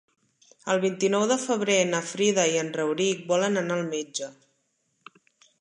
El 0.75 0.79
vint-i-nou 0.85 1.25
de 1.31 1.37
febrer 1.41 1.75
na 1.91 2.01
Frida 2.13 2.47
i 2.55 2.57
en 2.63 2.73
Rauric 2.81 3.23
volen 3.35 3.63
anar 3.63 3.79
al 3.81 3.87
metge. 3.95 4.35